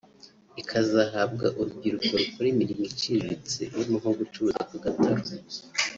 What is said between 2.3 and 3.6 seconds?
imirimo iciriritse